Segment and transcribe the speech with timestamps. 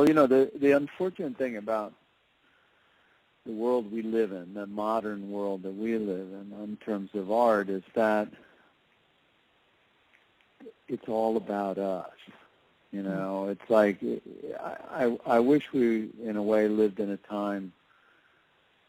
[0.00, 1.92] Well, you know, the the unfortunate thing about
[3.44, 7.30] the world we live in, the modern world that we live in, in terms of
[7.30, 8.28] art, is that
[10.88, 12.08] it's all about us.
[12.92, 13.10] You mm-hmm.
[13.10, 13.98] know, it's like
[14.58, 17.70] I I wish we, in a way, lived in a time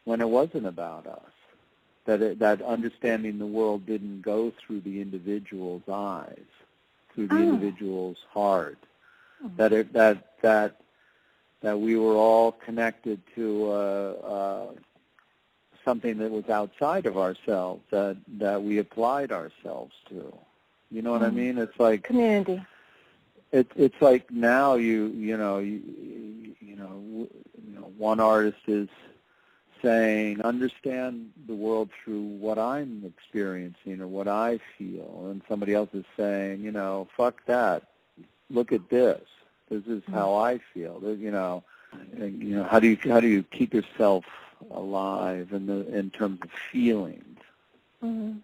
[0.06, 1.34] when it wasn't about us.
[2.06, 6.48] That it, that understanding the world didn't go through the individual's eyes,
[7.14, 7.50] through the oh.
[7.50, 8.80] individual's heart.
[9.44, 9.52] Oh.
[9.58, 10.78] That it that that
[11.62, 14.68] that we were all connected to uh, uh,
[15.86, 20.34] something that was outside of ourselves that that we applied ourselves to.
[20.90, 21.28] You know what mm.
[21.28, 21.58] I mean?
[21.58, 22.64] It's like community.
[23.52, 25.82] It's it's like now you you know you,
[26.60, 27.28] you know
[27.66, 28.90] you know one artist is
[29.82, 35.90] saying understand the world through what I'm experiencing or what I feel, and somebody else
[35.94, 37.84] is saying you know fuck that,
[38.50, 39.22] look at this
[39.72, 40.44] this is how mm-hmm.
[40.44, 41.02] I feel.
[41.18, 41.64] You know,
[42.18, 44.26] you know, how do you how do you keep yourself
[44.70, 47.40] alive in the in terms of feelings?
[48.04, 48.40] Mm-hmm.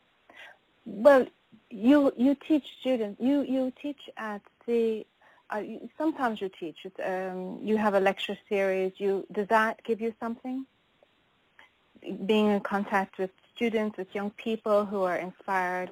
[0.86, 1.28] Well,
[1.70, 3.22] you you teach students.
[3.22, 5.06] You you teach at the.
[5.50, 5.64] Uh,
[5.98, 6.80] sometimes you teach.
[7.04, 8.94] Um, you have a lecture series.
[8.98, 10.66] You does that give you something?
[12.26, 15.92] Being in contact with students, with young people who are inspired,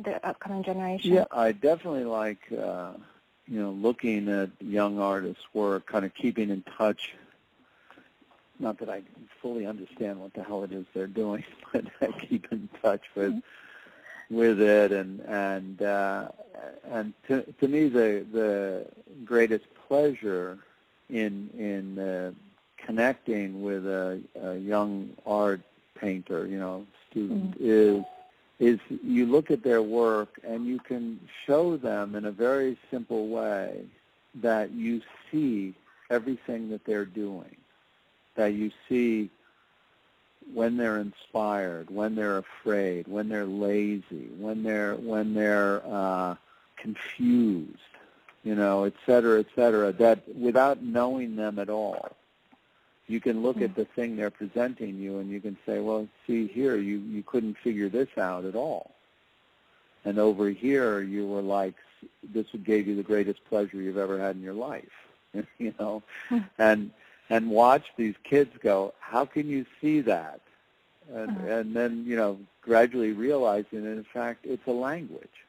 [0.00, 1.12] the upcoming generation.
[1.12, 2.40] Yeah, I definitely like.
[2.52, 2.94] Uh,
[3.46, 7.14] you know, looking at young artists' work, kind of keeping in touch.
[8.58, 9.02] Not that I
[9.42, 13.32] fully understand what the hell it is they're doing, but I keep in touch with
[13.32, 14.36] mm-hmm.
[14.36, 16.28] with it, and and uh,
[16.84, 18.86] and to, to me the the
[19.24, 20.58] greatest pleasure
[21.10, 22.32] in in uh,
[22.78, 25.60] connecting with a, a young art
[25.94, 27.98] painter, you know, student mm-hmm.
[27.98, 28.04] is
[28.58, 33.28] is you look at their work and you can show them in a very simple
[33.28, 33.84] way
[34.36, 35.74] that you see
[36.10, 37.56] everything that they're doing,
[38.36, 39.30] that you see
[40.52, 46.34] when they're inspired, when they're afraid, when they're lazy, when they're when they're uh,
[46.76, 47.78] confused,
[48.44, 52.16] you know, et cetera, et cetera, that without knowing them at all,
[53.06, 53.80] you can look at hmm.
[53.80, 57.58] the thing they're presenting you and you can say, well, see here, you, you couldn't
[57.58, 58.92] figure this out at all.
[60.04, 61.74] And over here, you were like,
[62.22, 64.92] this would gave you the greatest pleasure you've ever had in your life,
[65.58, 66.40] you know, hmm.
[66.58, 66.90] and
[67.30, 70.40] and watch these kids go, how can you see that?
[71.10, 71.46] And uh-huh.
[71.46, 75.46] and then you know, gradually realizing that in fact it's a language,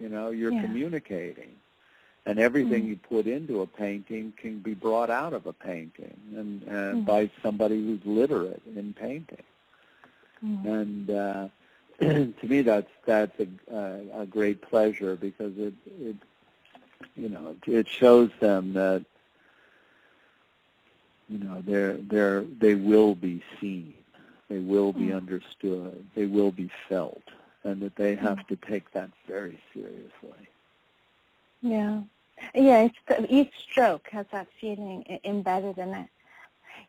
[0.00, 0.62] you know, you're yeah.
[0.62, 1.54] communicating
[2.28, 6.17] and everything mm you put into a painting can be brought out of a painting
[6.36, 9.44] and, and mm by somebody who's literate in painting.
[10.44, 11.48] Mm and uh
[12.00, 16.16] to me that's that's a, a, a great pleasure because it it
[17.16, 19.04] you know it shows them that
[21.28, 23.94] you know they're they're they will be seen.
[24.48, 26.04] They will be mm understood.
[26.14, 27.22] They will be felt.
[27.64, 30.48] And that they have to take that very seriously.
[31.62, 32.02] Yeah.
[32.54, 32.92] Yes,
[33.28, 36.08] each stroke has that feeling embedded in it.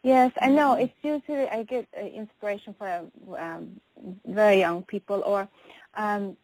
[0.03, 0.71] Yes, I know.
[0.71, 0.83] Mm-hmm.
[0.83, 3.05] It's usually I get uh, inspiration for
[3.37, 3.79] um,
[4.25, 5.47] very young people, or
[5.95, 6.37] um,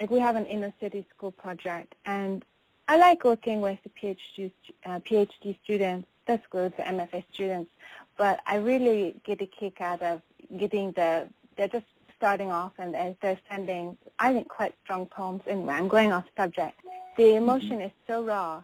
[0.00, 2.44] like we have an inner city school project, and
[2.88, 4.52] I like working with the PhD
[4.84, 6.06] uh, PhD students.
[6.26, 7.70] That's good for MFA students,
[8.16, 10.20] but I really get a kick out of
[10.58, 11.28] getting the.
[11.56, 11.86] They're just
[12.16, 15.42] starting off, and as they're sending I think quite strong poems.
[15.46, 16.78] And I'm going off subject
[17.16, 17.86] the emotion mm-hmm.
[17.86, 18.62] is so raw,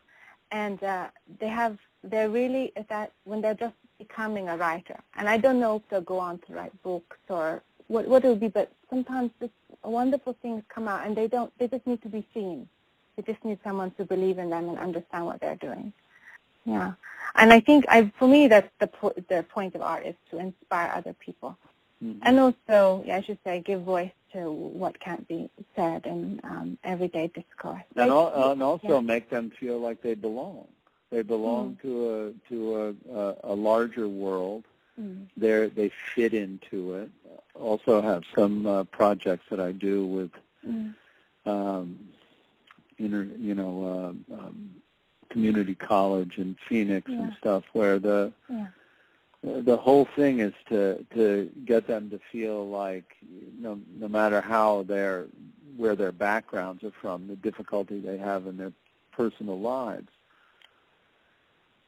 [0.50, 1.08] and uh,
[1.38, 4.98] they have they're really that when they're just becoming a writer.
[5.16, 8.28] And I don't know if they'll go on to write books or what what it
[8.28, 9.50] will be, but sometimes this
[9.82, 11.52] wonderful things come out, and they don't.
[11.58, 12.68] They just need to be seen.
[13.16, 15.92] They just need someone to believe in them and understand what they're doing.
[16.64, 16.92] Yeah,
[17.34, 20.38] and I think I, for me, that's the po- the point of art is to
[20.38, 21.56] inspire other people,
[22.04, 22.18] mm-hmm.
[22.22, 26.78] and also, yeah, I should say, give voice to what can't be said in um,
[26.84, 27.82] everyday discourse.
[27.96, 29.00] And, al- and also yeah.
[29.00, 30.66] make them feel like they belong.
[31.10, 31.82] They belong mm.
[31.82, 34.64] to a to a, a, a larger world.
[35.00, 35.26] Mm.
[35.36, 37.10] They they fit into it.
[37.54, 40.30] Also have some uh, projects that I do with,
[40.66, 40.94] mm.
[41.44, 41.98] um,
[42.98, 44.74] inter, you know, uh, um,
[45.30, 47.22] community college in Phoenix yeah.
[47.22, 48.66] and stuff, where the yeah
[49.42, 53.16] the whole thing is to to get them to feel like
[53.58, 55.26] no no matter how their
[55.76, 58.72] where their backgrounds are from, the difficulty they have in their
[59.12, 60.08] personal lives,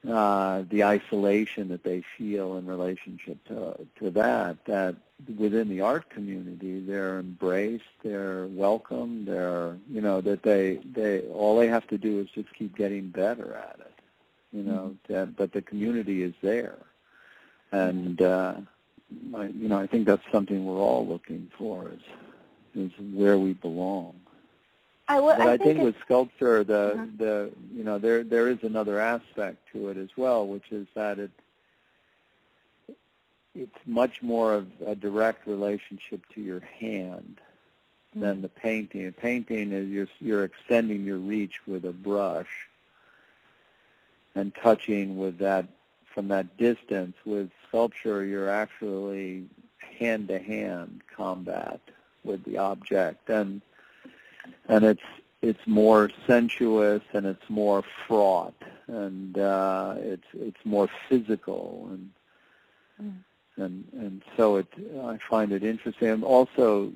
[0.09, 4.97] uh, the isolation that they feel in relationship to to that, that
[5.37, 11.59] within the art community they're embraced, they're welcome, they're you know that they they all
[11.59, 13.91] they have to do is just keep getting better at it
[14.53, 16.79] you know, that, but the community is there,
[17.73, 18.55] and uh,
[19.35, 22.01] I, you know, I think that's something we're all looking for is
[22.75, 24.15] is where we belong.
[25.11, 27.07] I, well, But I I think with sculpture, the Uh-huh.
[27.19, 31.19] the you know there there is another aspect to it as well, which is that
[31.19, 31.33] it
[33.55, 37.41] it's much more of a direct relationship to your hand
[38.15, 39.07] than the painting.
[39.09, 42.69] A painting is you're you're extending your reach with a brush
[44.37, 45.67] and touching with that
[46.15, 47.17] from that distance.
[47.25, 49.47] With sculpture, you're actually
[49.79, 51.81] hand to hand combat
[52.23, 53.61] with the object, and
[54.69, 55.03] and it's
[55.43, 58.55] it's more sensuous and it's more fraught
[58.89, 62.11] and uh, it's it's more physical and
[63.03, 63.25] Mm.
[63.57, 64.67] and and so it
[65.03, 66.09] I find it interesting.
[66.09, 66.93] And also,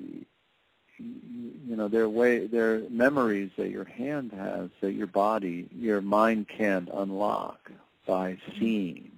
[0.99, 5.67] you know, there are way there are memories that your hand has that your body,
[5.75, 7.71] your mind can't unlock
[8.05, 9.11] by seeing.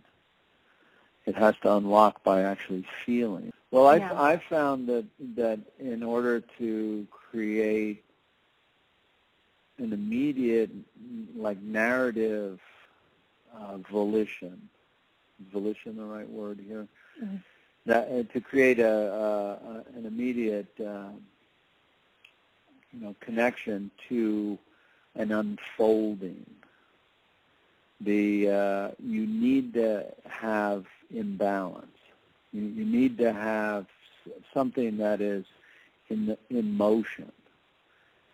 [1.25, 3.51] It has to unlock by actually feeling.
[3.71, 4.21] Well, I Yeah.
[4.21, 5.05] I found that
[5.35, 8.03] that in order to create
[9.77, 10.71] an immediate
[11.35, 12.59] like narrative
[13.55, 14.69] uh, volition,
[15.51, 16.87] volition the right word here?
[17.23, 17.41] Mhm.
[17.85, 21.09] That uh, to create a, a, a an immediate uh,
[22.93, 24.57] you know connection to
[25.15, 26.45] an unfolding.
[28.01, 31.97] The uh, you need to have imbalance.
[32.51, 33.87] You, you need to have
[34.53, 35.45] something that is
[36.09, 37.31] in the, in motion,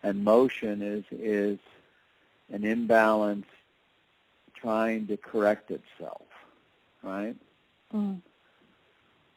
[0.04, 1.58] and motion is is
[2.52, 3.46] an imbalance
[4.54, 6.26] trying to correct itself,
[7.02, 7.36] right?
[7.94, 8.22] Mm.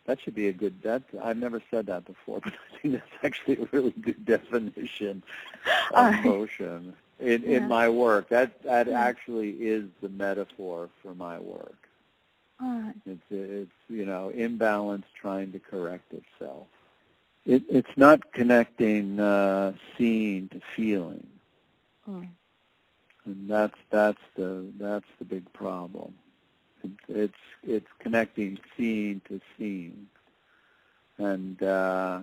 [0.05, 0.81] That should be a good.
[0.83, 5.23] That I've never said that before, but I think that's actually a really good definition
[5.91, 6.23] of right.
[6.23, 7.57] motion in Yeah.
[7.57, 8.29] in my work.
[8.29, 8.93] That that Yeah.
[8.93, 11.89] actually is the metaphor for my work.
[12.61, 12.95] Right.
[13.05, 16.67] It's it's you know imbalance trying to correct itself.
[17.47, 21.27] It, it's not connecting uh, seeing to feeling,
[22.07, 22.37] Mm.
[23.25, 26.13] and that's that's the that's the big problem.
[26.83, 30.07] It, it's it's connecting seeing to seeing,
[31.17, 32.21] and uh,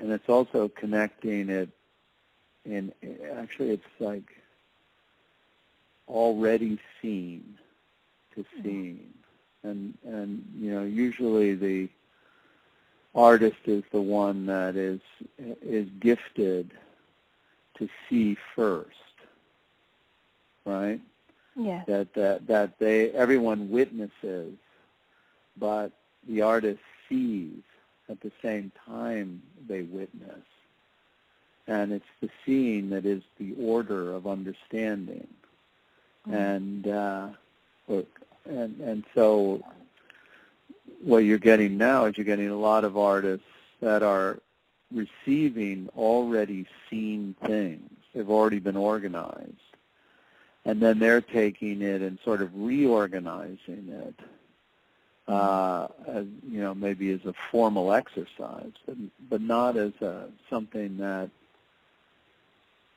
[0.00, 1.70] and it's also connecting it
[2.64, 2.92] in
[3.36, 4.36] actually it's like
[6.08, 7.58] already seen
[8.34, 9.14] to seeing,
[9.62, 11.88] and and you know usually the
[13.14, 15.00] artist is the one that is
[15.62, 16.72] is gifted
[17.78, 18.90] to see first,
[20.64, 21.00] right?
[21.56, 21.86] Yes.
[21.86, 24.54] That that that they everyone witnesses,
[25.56, 25.92] but
[26.28, 27.62] the artist sees
[28.08, 30.44] at the same time they witness,
[31.66, 35.28] and it's the seeing that is the order of understanding,
[36.26, 36.32] Mm.
[36.34, 37.28] and uh,
[37.88, 39.62] look, and and so
[41.04, 43.46] what you're getting now is you're getting a lot of artists
[43.80, 44.38] that are
[44.92, 47.90] receiving already seen things.
[48.14, 49.52] They've already been organized.
[50.64, 54.14] And then they're taking it and sort of reorganizing it,
[55.28, 58.96] uh, as, you know, maybe as a formal exercise, but,
[59.28, 61.28] but not as a, something that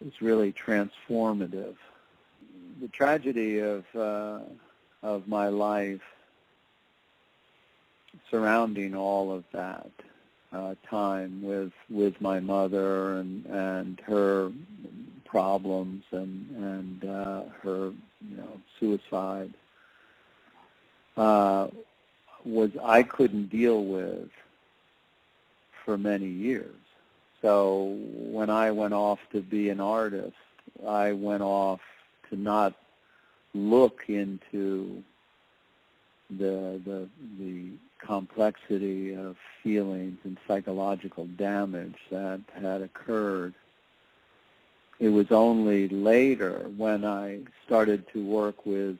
[0.05, 1.75] is really transformative.
[2.79, 4.39] The tragedy of, uh,
[5.03, 6.01] of my life
[8.29, 9.89] surrounding all of that
[10.53, 14.51] uh, time with with my mother and and her
[15.25, 17.91] problems and and uh, her
[18.21, 19.53] you know suicide
[21.17, 21.67] uh,
[22.45, 24.29] was I couldn't deal with
[25.83, 26.75] for many years.
[27.41, 30.35] So when I went off to be an artist,
[30.85, 31.81] I went off
[32.29, 32.73] to not
[33.53, 35.03] look into
[36.29, 37.07] the the
[37.39, 43.53] the complexity of feelings and psychological damage that had occurred.
[44.99, 48.97] It was only later when I started to work with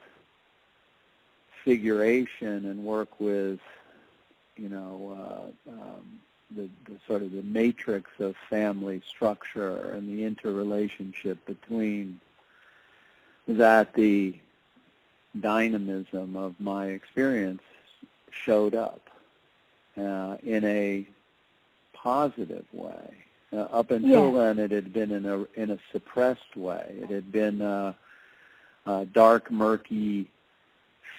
[1.63, 3.59] figuration and work with,
[4.55, 6.19] you know, uh, um,
[6.55, 12.19] the, the sort of the matrix of family structure and the interrelationship between
[13.47, 14.35] that the
[15.41, 17.61] dynamism of my experience
[18.31, 19.09] showed up
[19.97, 21.07] uh, in a
[21.93, 23.13] positive way.
[23.53, 24.35] Uh, up until Yes.
[24.35, 26.95] then, it had been in a in a suppressed way.
[27.01, 27.93] It had been uh,
[28.85, 30.27] uh, dark, murky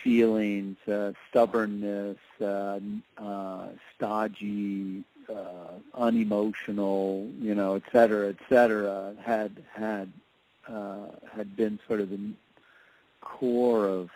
[0.03, 2.79] feelings, uh, stubbornness, uh,
[3.17, 10.13] uh, stodgy, uh, unemotional, you know, et cetera, et cetera, had had
[10.69, 12.21] uh, had been sort of the
[13.29, 14.11] core of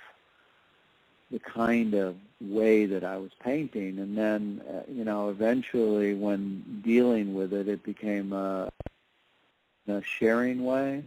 [1.31, 3.99] the kind of way that I was painting.
[3.99, 8.71] And then, uh, you know, eventually when dealing with it, it became a,
[9.89, 11.05] a sharing way.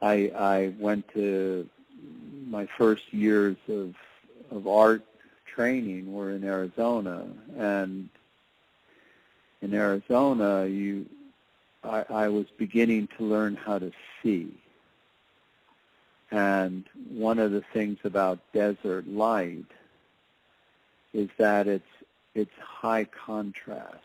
[0.00, 1.68] I, I went to
[2.48, 3.94] my first years of,
[4.50, 5.02] of art
[5.46, 7.26] training were in Arizona.
[7.58, 8.08] And
[9.60, 11.06] in Arizona, you,
[11.84, 13.92] I, I was beginning to learn how to
[14.22, 14.48] see.
[16.30, 19.66] And one of the things about desert light
[21.12, 21.84] is that it's
[22.34, 23.98] it's high contrast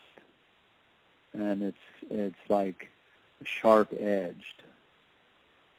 [1.32, 1.78] and it's
[2.10, 2.88] it's like
[3.44, 4.62] sharp edged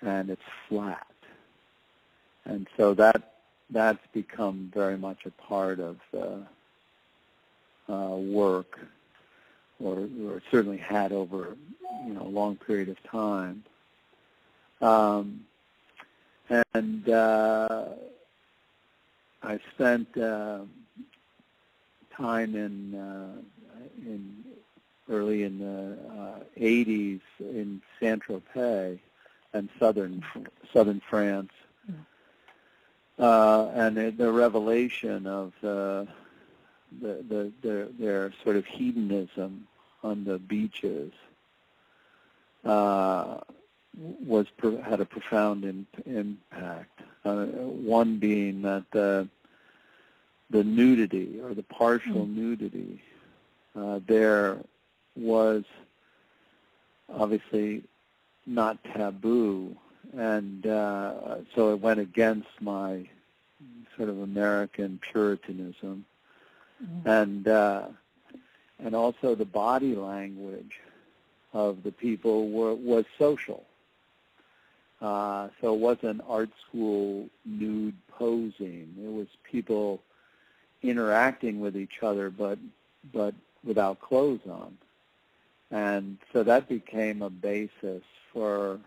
[0.02, 1.08] and it's flat.
[2.46, 3.34] And so that
[3.70, 6.44] that's become very much a part of the
[7.90, 8.80] uh, work,
[9.80, 11.58] or, or certainly had over
[12.06, 13.64] you know a long period of time.
[14.82, 15.46] Um,
[16.50, 17.86] and uh,
[19.44, 20.60] I spent uh,
[22.16, 23.42] time in uh,
[24.02, 24.44] in
[25.10, 29.00] early in the uh, 80s in Saint Tropez
[29.54, 30.24] and southern
[30.74, 31.52] southern France,
[33.20, 36.08] uh, and the, the revelation of the
[37.02, 39.68] the, the, the their sort of hedonism
[40.04, 41.12] on the beaches.
[42.64, 43.40] Uh,
[43.98, 44.46] was
[44.84, 47.02] had a profound in, impact.
[47.26, 49.28] Uh, one being that the
[50.50, 52.36] the nudity or the partial mm.
[52.36, 53.02] nudity
[53.78, 54.58] uh, there
[55.16, 55.64] was
[57.14, 57.84] obviously
[58.46, 59.76] not taboo,
[60.18, 63.08] and uh, so it went against my
[63.96, 66.06] sort of American Puritanism,
[66.84, 67.06] mm.
[67.06, 67.88] and uh,
[68.80, 70.80] and also the body language
[71.54, 73.64] of the people were, was social.
[75.02, 78.96] Uh, so it wasn't art school nude posing.
[79.04, 80.02] It was people
[80.82, 82.58] interacting with each other, but
[83.14, 84.78] but without clothes on.
[85.70, 88.80] And so that became a basis for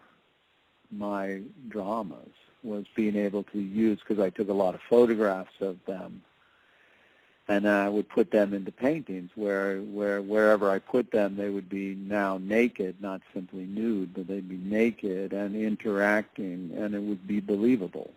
[0.91, 5.79] my dramas was being able to use because I took a lot of photographs of
[5.87, 6.23] them
[7.51, 11.69] and I would put them into paintings where where wherever I put them they would
[11.69, 17.27] be now naked, not simply nude, but they'd be naked and interacting and it would
[17.27, 18.13] be believable.